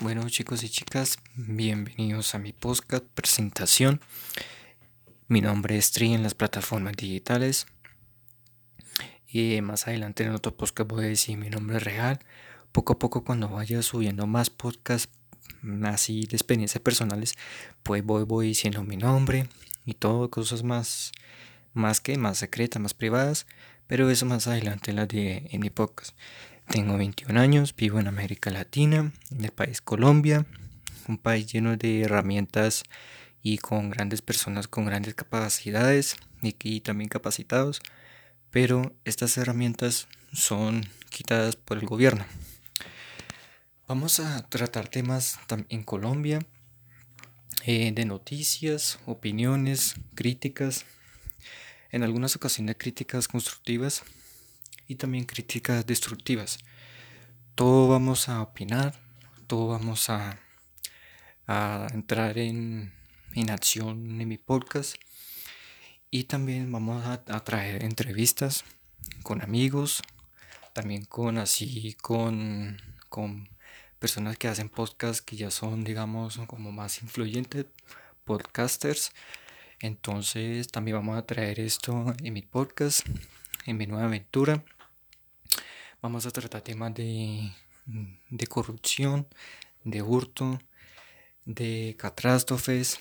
[0.00, 4.00] Bueno chicos y chicas, bienvenidos a mi podcast presentación.
[5.26, 7.66] Mi nombre es Tri en las plataformas digitales.
[9.26, 12.20] Y más adelante en otro podcast voy a decir mi nombre real.
[12.70, 15.12] Poco a poco cuando vaya subiendo más podcasts
[15.82, 17.34] así de experiencias personales,
[17.82, 19.48] pues voy, voy diciendo mi nombre
[19.84, 21.10] y todo, cosas más,
[21.72, 23.48] más que más secretas, más privadas.
[23.88, 26.14] Pero eso más adelante en, la de, en mi podcast.
[26.70, 30.44] Tengo 21 años, vivo en América Latina, en el país Colombia,
[31.08, 32.82] un país lleno de herramientas
[33.42, 37.80] y con grandes personas con grandes capacidades y, también capacitados,
[38.50, 42.26] pero estas herramientas son quitadas por el gobierno.
[43.86, 45.38] Vamos a tratar temas
[45.70, 46.40] en Colombia
[47.64, 50.84] eh, de noticias, opiniones, críticas,
[51.92, 54.04] en algunas ocasiones críticas constructivas
[54.88, 56.58] y también críticas destructivas.
[57.54, 58.98] Todo vamos a opinar,
[59.46, 60.40] todo vamos a,
[61.46, 62.92] a entrar en,
[63.34, 64.96] en, acción en mi podcast
[66.10, 68.64] y también vamos a, a, traer entrevistas
[69.22, 70.02] con amigos,
[70.72, 73.48] también con así con, con
[73.98, 77.66] personas que hacen podcast que ya son digamos como más influyentes,
[78.24, 79.12] podcasters.
[79.80, 83.06] Entonces también vamos a traer esto en mi podcast,
[83.66, 84.64] en mi nueva aventura.
[86.00, 87.52] Vamos a tratar temas de,
[88.30, 89.26] de corrupción,
[89.82, 90.60] de hurto,
[91.44, 93.00] de catástrofes,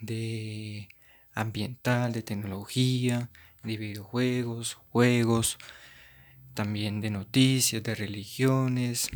[0.00, 0.88] de
[1.34, 3.28] ambiental, de tecnología,
[3.62, 5.58] de videojuegos, juegos,
[6.54, 9.10] también de noticias, de religiones,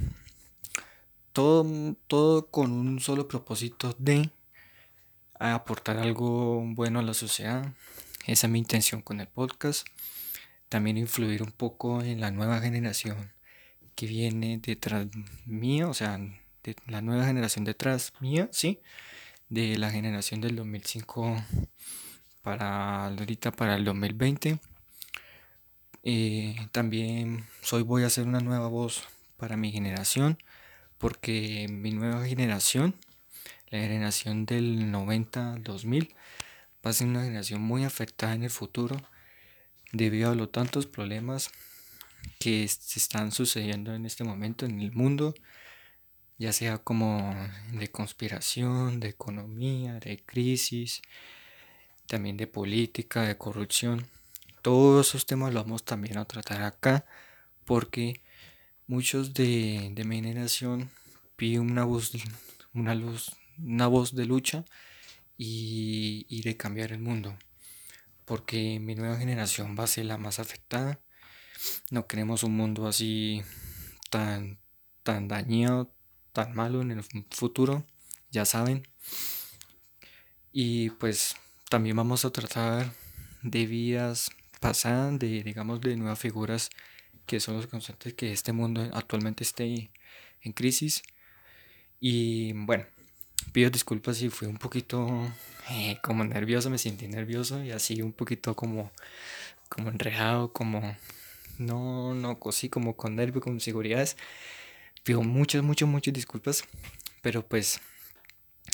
[1.33, 4.31] todo, todo con un solo propósito de
[5.39, 7.73] aportar algo bueno a la sociedad.
[8.27, 9.87] Esa es mi intención con el podcast
[10.71, 13.33] también influir un poco en la nueva generación
[13.95, 15.09] que viene detrás
[15.45, 16.19] mía, o sea,
[16.65, 18.81] de la nueva generación detrás mía, sí,
[19.51, 21.37] de la generación del 2005
[22.43, 24.59] para ahorita para el 2020.
[26.05, 30.39] Eh, también soy voy a hacer una nueva voz para mi generación
[30.97, 32.95] porque mi nueva generación
[33.69, 36.15] la generación del 90 2000
[36.85, 38.97] va a ser una generación muy afectada en el futuro
[39.93, 41.51] debido a los tantos problemas
[42.39, 45.35] que se están sucediendo en este momento en el mundo,
[46.39, 47.35] ya sea como
[47.73, 51.03] de conspiración, de economía, de crisis,
[52.07, 54.07] también de política, de corrupción.
[54.63, 57.07] Todos esos temas los vamos también a tratar acá
[57.65, 58.21] porque
[58.87, 60.91] muchos de, de mi generación
[61.37, 62.13] piden una voz,
[62.75, 64.65] una, luz, una voz de lucha
[65.37, 67.37] y, y de cambiar el mundo
[68.31, 71.01] porque mi nueva generación va a ser la más afectada.
[71.91, 73.43] No queremos un mundo así
[74.09, 74.61] tan,
[75.03, 75.93] tan dañado,
[76.33, 77.85] tan malo en el futuro,
[78.31, 78.87] ya saben.
[80.53, 81.35] Y pues
[81.69, 82.93] también vamos a tratar
[83.43, 84.31] de vidas
[84.61, 86.71] pasadas, de digamos de nuevas figuras
[87.27, 89.91] que son los constantes que este mundo actualmente esté
[90.41, 91.03] en crisis.
[91.99, 92.87] Y bueno,
[93.53, 95.09] pido disculpas si fui un poquito
[95.71, 98.91] eh, como nervioso, me sentí nervioso y así un poquito como,
[99.69, 100.97] como enrejado, como
[101.59, 104.17] no, no, así como con nervio, con seguridades.
[105.05, 106.65] Pido muchas, muchas, muchas disculpas,
[107.23, 107.81] pero pues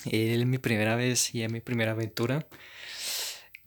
[0.05, 2.47] es mi primera vez y es mi primera aventura.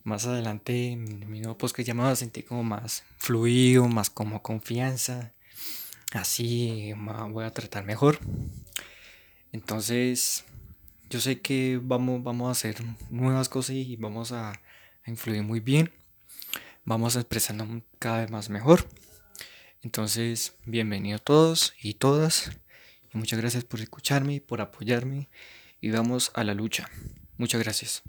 [0.02, 5.32] Más adelante mi nuevo podcast llamado sentí como más fluido, más como confianza.
[6.12, 6.92] Así
[7.30, 8.18] voy a tratar mejor.
[9.52, 10.44] Entonces,
[11.10, 12.76] yo sé que vamos, vamos a hacer
[13.10, 14.52] nuevas cosas y vamos a,
[15.06, 15.90] influir muy bien.
[16.84, 18.88] Vamos a expresarnos cada vez más mejor.
[19.82, 22.52] Entonces, bienvenidos todos y todas.
[23.12, 25.28] Y muchas gracias por escucharme, por apoyarme.
[25.80, 26.88] Y vamos a la lucha.
[27.38, 28.02] Muchas gracias.